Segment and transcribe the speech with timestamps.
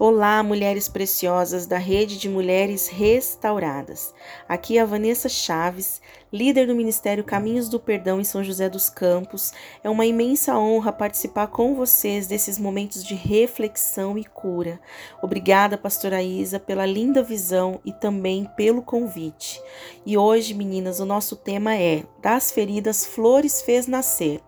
[0.00, 4.14] Olá, mulheres preciosas da rede de mulheres restauradas.
[4.48, 6.00] Aqui é a Vanessa Chaves,
[6.32, 9.52] líder do Ministério Caminhos do Perdão em São José dos Campos.
[9.82, 14.78] É uma imensa honra participar com vocês desses momentos de reflexão e cura.
[15.20, 19.60] Obrigada, pastora Isa, pela linda visão e também pelo convite.
[20.06, 24.40] E hoje, meninas, o nosso tema é Das feridas flores fez nascer.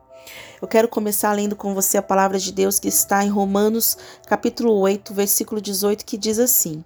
[0.61, 3.97] Eu quero começar lendo com você a palavra de Deus que está em Romanos,
[4.27, 6.85] capítulo 8, versículo 18, que diz assim: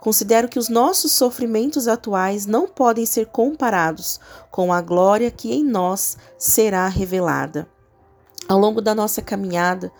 [0.00, 4.18] Considero que os nossos sofrimentos atuais não podem ser comparados
[4.50, 7.68] com a glória que em nós será revelada.
[8.48, 9.92] Ao longo da nossa caminhada,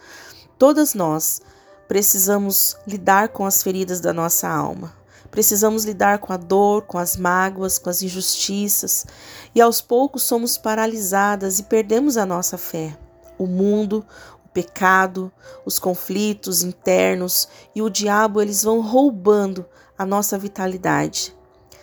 [0.58, 1.40] todas nós
[1.86, 4.92] precisamos lidar com as feridas da nossa alma.
[5.32, 9.04] Precisamos lidar com a dor, com as mágoas, com as injustiças,
[9.52, 12.96] e aos poucos somos paralisadas e perdemos a nossa fé
[13.42, 14.06] o mundo,
[14.44, 15.32] o pecado,
[15.64, 19.66] os conflitos internos e o diabo eles vão roubando
[19.98, 21.36] a nossa vitalidade.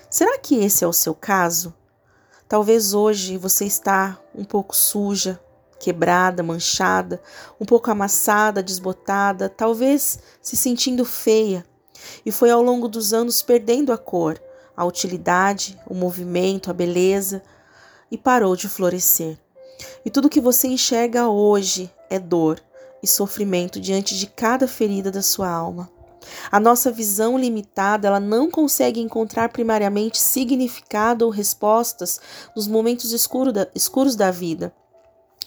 [0.10, 1.74] Será que esse é o seu caso?
[2.48, 5.40] Talvez hoje você está um pouco suja,
[5.80, 7.22] quebrada, manchada,
[7.60, 11.66] um pouco amassada, desbotada, talvez se sentindo feia,
[12.26, 14.42] e foi ao longo dos anos perdendo a cor,
[14.76, 17.42] a utilidade, o movimento, a beleza
[18.12, 19.38] e parou de florescer.
[20.04, 22.62] E tudo que você enxerga hoje é dor
[23.02, 25.90] e sofrimento diante de cada ferida da sua alma.
[26.52, 32.20] A nossa visão limitada, ela não consegue encontrar primariamente significado ou respostas
[32.56, 34.74] nos momentos escuros da, escuros da vida.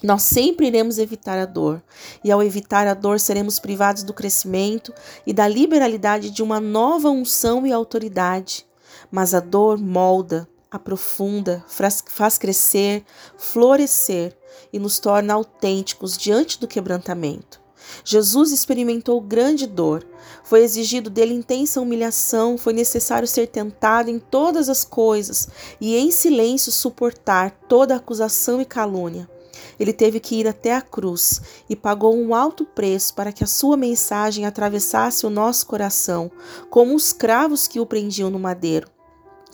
[0.03, 1.81] Nós sempre iremos evitar a dor,
[2.21, 4.93] e ao evitar a dor, seremos privados do crescimento
[5.25, 8.67] e da liberalidade de uma nova unção e autoridade.
[9.09, 13.05] Mas a dor molda, aprofunda, faz crescer,
[13.37, 14.35] florescer
[14.73, 17.61] e nos torna autênticos diante do quebrantamento.
[18.03, 20.05] Jesus experimentou grande dor,
[20.43, 25.47] foi exigido dele intensa humilhação, foi necessário ser tentado em todas as coisas
[25.79, 29.29] e em silêncio suportar toda acusação e calúnia.
[29.83, 33.47] Ele teve que ir até a cruz e pagou um alto preço para que a
[33.47, 36.31] sua mensagem atravessasse o nosso coração,
[36.69, 38.87] como os cravos que o prendiam no madeiro.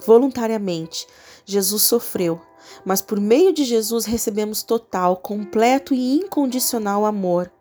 [0.06, 1.08] Voluntariamente,
[1.44, 2.40] Jesus sofreu,
[2.86, 7.52] mas por meio de Jesus recebemos total, completo e incondicional amor.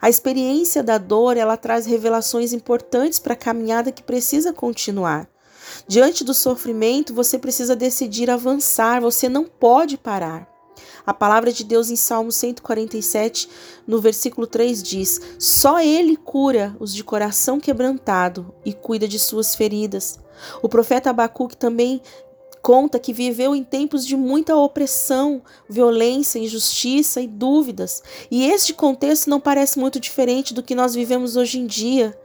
[0.00, 5.28] A experiência da dor, ela traz revelações importantes para a caminhada que precisa continuar.
[5.88, 10.53] Diante do sofrimento, você precisa decidir avançar, você não pode parar.
[11.06, 13.48] A palavra de Deus em Salmo 147,
[13.86, 19.54] no versículo 3 diz: Só Ele cura os de coração quebrantado e cuida de suas
[19.54, 20.18] feridas.
[20.62, 22.00] O profeta Abacuque também
[22.62, 28.02] conta que viveu em tempos de muita opressão, violência, injustiça e dúvidas.
[28.30, 32.18] E este contexto não parece muito diferente do que nós vivemos hoje em dia.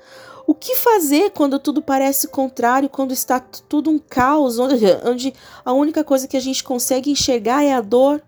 [0.48, 5.34] O que fazer quando tudo parece contrário, quando está tudo um caos, onde, onde
[5.66, 8.24] a única coisa que a gente consegue enxergar é a dor?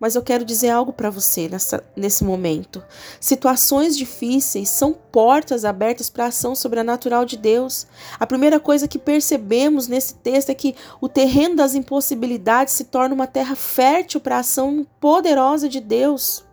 [0.00, 2.82] Mas eu quero dizer algo para você nessa, nesse momento.
[3.20, 7.86] Situações difíceis são portas abertas para a ação sobrenatural de Deus.
[8.18, 13.14] A primeira coisa que percebemos nesse texto é que o terreno das impossibilidades se torna
[13.14, 16.44] uma terra fértil para a ação poderosa de Deus.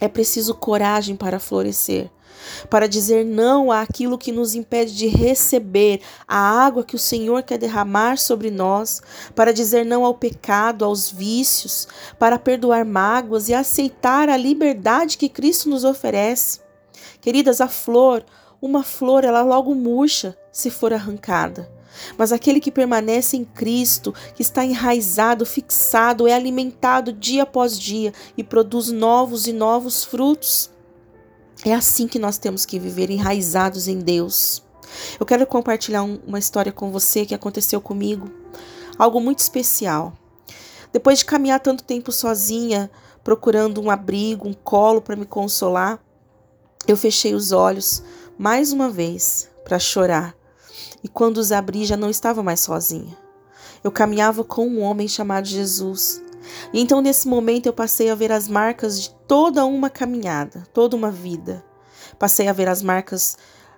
[0.00, 2.10] É preciso coragem para florescer
[2.70, 7.58] para dizer não àquilo que nos impede de receber a água que o Senhor quer
[7.58, 9.00] derramar sobre nós,
[9.34, 11.86] para dizer não ao pecado, aos vícios,
[12.18, 16.60] para perdoar mágoas e aceitar a liberdade que Cristo nos oferece.
[17.20, 18.24] Queridas, a flor,
[18.60, 21.70] uma flor, ela logo murcha se for arrancada.
[22.16, 28.12] Mas aquele que permanece em Cristo, que está enraizado, fixado, é alimentado dia após dia
[28.36, 30.70] e produz novos e novos frutos.
[31.64, 34.62] É assim que nós temos que viver enraizados em Deus.
[35.18, 38.30] Eu quero compartilhar um, uma história com você que aconteceu comigo,
[38.98, 40.12] algo muito especial.
[40.92, 42.90] Depois de caminhar tanto tempo sozinha,
[43.22, 46.00] procurando um abrigo, um colo para me consolar,
[46.86, 48.02] eu fechei os olhos
[48.38, 50.34] mais uma vez para chorar.
[51.02, 53.16] E quando os abri, já não estava mais sozinha.
[53.84, 56.22] Eu caminhava com um homem chamado Jesus.
[56.72, 60.96] E então, nesse momento, eu passei a ver as marcas de toda uma caminhada, toda
[60.96, 61.64] uma vida.
[62.18, 63.36] Passei a ver as marcas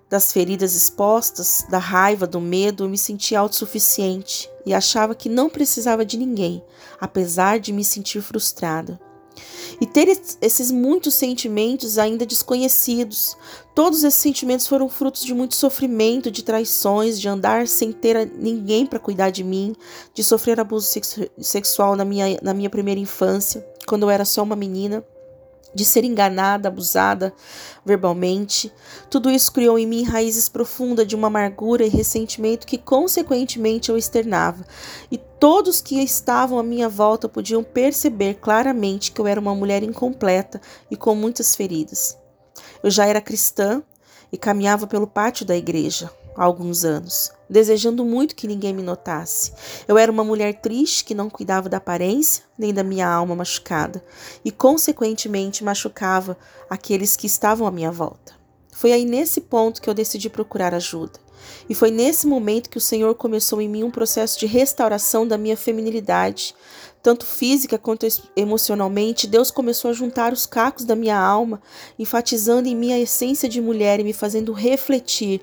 [0.09, 5.49] das feridas expostas, da raiva, do medo, eu me sentia autossuficiente e achava que não
[5.49, 6.65] precisava de ninguém,
[7.01, 9.01] apesar de me sentir frustrada.
[9.81, 10.09] E ter
[10.41, 13.37] esses muitos sentimentos ainda desconhecidos.
[13.75, 18.85] Todos esses sentimentos foram frutos de muito sofrimento, de traições, de andar sem ter ninguém
[18.85, 19.75] para cuidar de mim,
[20.13, 20.87] de sofrer abuso
[21.39, 25.05] sexual na minha, na minha primeira infância, quando eu era só uma menina.
[25.75, 27.33] De ser enganada, abusada
[27.85, 28.73] verbalmente.
[29.09, 33.97] Tudo isso criou em mim raízes profundas de uma amargura e ressentimento que, consequentemente, eu
[33.97, 34.65] externava.
[35.11, 39.83] E todos que estavam à minha volta podiam perceber claramente que eu era uma mulher
[39.83, 42.19] incompleta e com muitas feridas.
[42.83, 43.83] Eu já era cristã
[44.33, 46.11] e caminhava pelo pátio da igreja
[46.41, 49.53] há alguns anos, desejando muito que ninguém me notasse.
[49.87, 54.03] Eu era uma mulher triste que não cuidava da aparência nem da minha alma machucada
[54.43, 56.39] e, consequentemente, machucava
[56.71, 58.33] aqueles que estavam à minha volta.
[58.73, 61.21] Foi aí nesse ponto que eu decidi procurar ajuda.
[61.69, 65.37] E foi nesse momento que o Senhor começou em mim um processo de restauração da
[65.37, 66.55] minha feminilidade,
[67.03, 68.07] tanto física quanto
[68.37, 71.61] emocionalmente, Deus começou a juntar os cacos da minha alma,
[71.99, 75.41] enfatizando em mim a essência de mulher e me fazendo refletir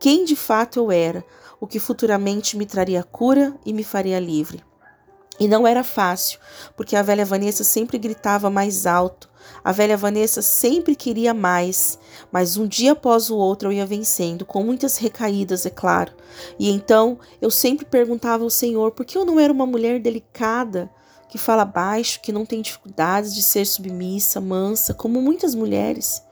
[0.00, 1.22] quem de fato eu era,
[1.60, 4.64] o que futuramente me traria cura e me faria livre.
[5.38, 6.40] E não era fácil,
[6.74, 9.28] porque a velha Vanessa sempre gritava mais alto,
[9.62, 11.98] a velha Vanessa sempre queria mais,
[12.32, 16.14] mas um dia após o outro eu ia vencendo, com muitas recaídas, é claro.
[16.58, 20.90] E então eu sempre perguntava ao Senhor por que eu não era uma mulher delicada,
[21.28, 26.22] que fala baixo, que não tem dificuldades de ser submissa, mansa, como muitas mulheres.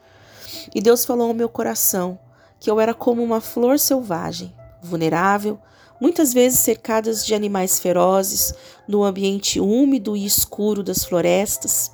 [0.73, 2.19] E Deus falou ao meu coração
[2.59, 5.59] que eu era como uma flor selvagem, vulnerável,
[5.99, 8.53] muitas vezes cercadas de animais ferozes,
[8.87, 11.91] no ambiente úmido e escuro das florestas.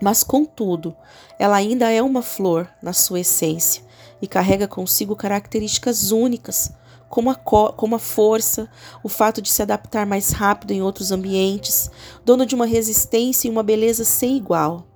[0.00, 0.96] Mas, contudo,
[1.38, 3.82] ela ainda é uma flor na sua essência
[4.20, 6.72] e carrega consigo características únicas,
[7.08, 8.70] como a, como a força,
[9.02, 11.90] o fato de se adaptar mais rápido em outros ambientes,
[12.24, 14.86] dono de uma resistência e uma beleza sem igual.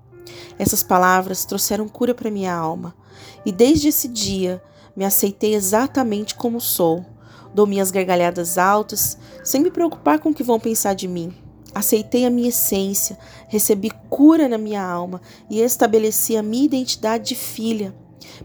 [0.59, 2.95] Essas palavras trouxeram cura para minha alma,
[3.45, 4.63] e desde esse dia
[4.97, 7.05] me aceitei exatamente como sou.
[7.55, 11.33] Dou minhas gargalhadas altas, sem me preocupar com o que vão pensar de mim.
[11.75, 13.19] Aceitei a minha essência,
[13.49, 15.21] recebi cura na minha alma
[15.51, 17.95] e estabeleci a minha identidade de filha.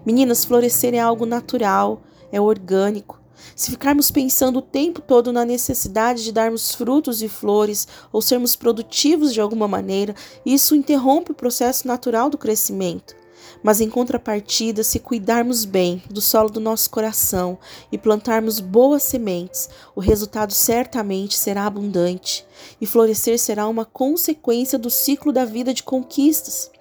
[0.06, 2.01] Meninas, florescer é algo natural,
[2.31, 3.19] é orgânico.
[3.56, 8.56] Se ficarmos pensando o tempo todo na necessidade de darmos frutos e flores ou sermos
[8.56, 10.16] produtivos de alguma maneira,
[10.46, 13.19] isso interrompe o processo natural do crescimento.
[13.62, 17.57] Mas em contrapartida, se cuidarmos bem do solo do nosso coração
[17.91, 22.45] e plantarmos boas sementes, o resultado certamente será abundante,
[22.80, 26.71] e florescer será uma consequência do ciclo da vida de conquistas.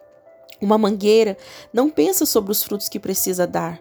[0.61, 1.37] Uma mangueira
[1.73, 3.81] não pensa sobre os frutos que precisa dar,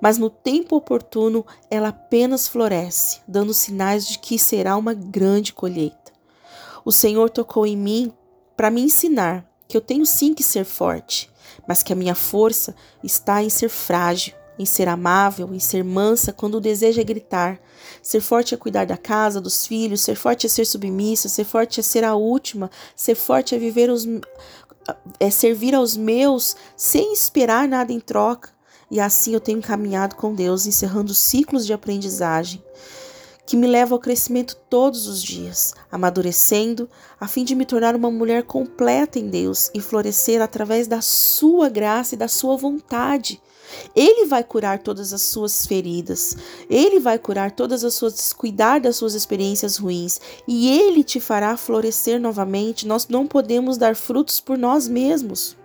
[0.00, 6.12] mas no tempo oportuno ela apenas floresce, dando sinais de que será uma grande colheita.
[6.84, 8.12] O Senhor tocou em mim
[8.56, 11.30] para me ensinar que eu tenho sim que ser forte,
[11.66, 16.32] mas que a minha força está em ser frágil, em ser amável, em ser mansa
[16.32, 17.60] quando o desejo é gritar.
[18.02, 21.80] Ser forte é cuidar da casa, dos filhos, ser forte é ser submissa, ser forte
[21.80, 24.06] é ser a última, ser forte é viver os
[25.18, 28.50] é servir aos meus sem esperar nada em troca.
[28.88, 32.62] E assim eu tenho caminhado com Deus, encerrando ciclos de aprendizagem
[33.46, 38.10] que me levam ao crescimento todos os dias, amadurecendo, a fim de me tornar uma
[38.10, 43.40] mulher completa em Deus e florescer através da sua graça e da sua vontade.
[43.94, 46.36] Ele vai curar todas as suas feridas,
[46.68, 51.56] ele vai curar todas as suas, cuidar das suas experiências ruins e ele te fará
[51.56, 52.86] florescer novamente.
[52.86, 55.56] Nós não podemos dar frutos por nós mesmos,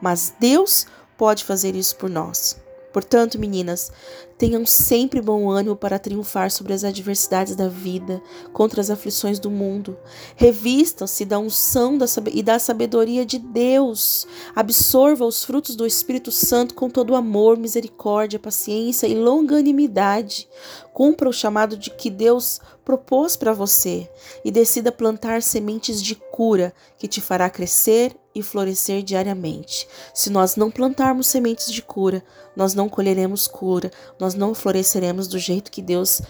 [0.00, 0.86] mas Deus
[1.16, 2.56] pode fazer isso por nós.
[2.92, 3.92] Portanto, meninas,
[4.36, 8.22] tenham sempre bom ânimo para triunfar sobre as adversidades da vida,
[8.52, 9.96] contra as aflições do mundo.
[10.34, 11.98] Revistam-se da unção
[12.32, 14.26] e da sabedoria de Deus.
[14.56, 20.48] Absorva os frutos do Espírito Santo com todo amor, misericórdia, paciência e longanimidade.
[20.92, 24.10] Cumpra o chamado de que Deus propôs para você
[24.44, 29.88] e decida plantar sementes de cura que te fará crescer e florescer diariamente.
[30.14, 32.22] Se nós não plantarmos sementes de cura,
[32.54, 36.22] nós não colheremos cura, nós não floresceremos do jeito que Deus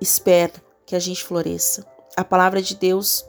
[0.00, 0.52] espera
[0.86, 1.86] que a gente floresça.
[2.16, 3.24] A palavra de Deus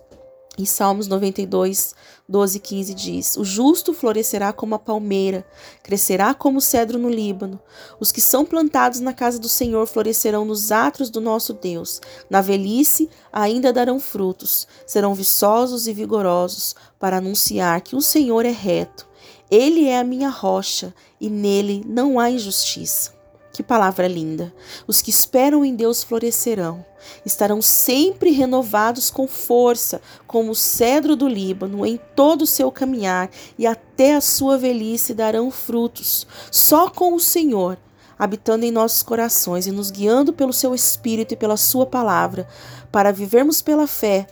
[0.57, 1.95] em Salmos 92,
[2.29, 5.45] 12 e 15 diz: O justo florescerá como a palmeira,
[5.81, 7.59] crescerá como o cedro no Líbano.
[7.99, 11.99] Os que são plantados na casa do Senhor florescerão nos atros do nosso Deus.
[12.29, 18.51] Na velhice ainda darão frutos, serão viçosos e vigorosos, para anunciar que o Senhor é
[18.51, 19.07] reto.
[19.49, 23.22] Ele é a minha rocha, e nele não há injustiça.
[23.53, 24.51] Que palavra linda!
[24.87, 26.83] Os que esperam em Deus florescerão,
[27.23, 33.29] estarão sempre renovados com força, como o cedro do Líbano, em todo o seu caminhar,
[33.55, 36.25] e até a sua velhice darão frutos.
[36.49, 37.77] Só com o Senhor,
[38.17, 42.47] habitando em nossos corações e nos guiando pelo seu Espírito e pela Sua palavra,
[42.91, 44.25] para vivermos pela fé,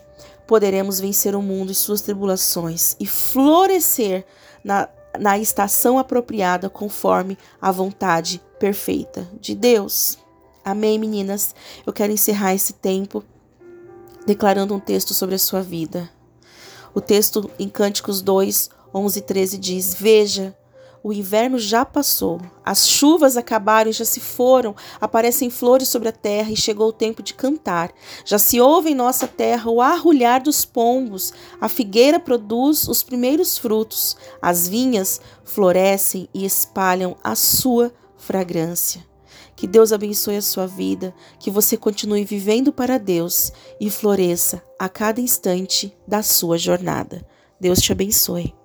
[0.47, 4.25] poderemos vencer o mundo e suas tribulações e florescer
[4.63, 10.19] na na estação apropriada, conforme a vontade perfeita de Deus.
[10.63, 11.55] Amém, meninas?
[11.83, 13.23] Eu quero encerrar esse tempo
[14.23, 16.07] declarando um texto sobre a sua vida.
[16.93, 20.55] O texto em Cânticos 2, 11 e 13 diz: Veja,
[21.01, 26.11] o inverno já passou, as chuvas acabaram e já se foram, aparecem flores sobre a
[26.11, 27.91] terra e chegou o tempo de cantar.
[28.23, 33.57] Já se ouve em nossa terra o arrulhar dos pombos, a figueira produz os primeiros
[33.57, 37.91] frutos, as vinhas florescem e espalham a sua
[38.21, 39.05] fragrância.
[39.55, 44.87] Que Deus abençoe a sua vida, que você continue vivendo para Deus e floresça a
[44.87, 47.27] cada instante da sua jornada.
[47.59, 48.60] Deus te abençoe.